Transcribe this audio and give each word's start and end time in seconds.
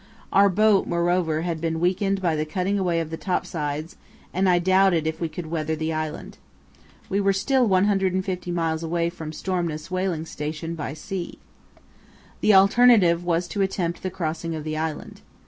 Our 0.33 0.49
boat, 0.49 0.87
moreover, 0.87 1.41
had 1.41 1.61
been 1.61 1.79
weakened 1.79 2.23
by 2.23 2.35
the 2.35 2.43
cutting 2.43 2.79
away 2.79 2.99
of 2.99 3.11
the 3.11 3.17
topsides, 3.17 3.97
and 4.33 4.49
I 4.49 4.57
doubted 4.57 5.05
if 5.05 5.21
we 5.21 5.29
could 5.29 5.45
weather 5.51 5.75
the 5.75 5.93
island. 5.93 6.39
We 7.07 7.21
were 7.21 7.33
still 7.33 7.67
150 7.67 8.49
miles 8.49 8.81
away 8.81 9.11
from 9.11 9.31
Stromness 9.31 9.91
whaling 9.91 10.25
station 10.25 10.73
by 10.73 10.95
sea. 10.95 11.37
The 12.39 12.55
alternative 12.55 13.23
was 13.23 13.47
to 13.49 13.61
attempt 13.61 14.01
the 14.01 14.09
crossing 14.09 14.55
of 14.55 14.63
the 14.63 14.75
island. 14.75 15.21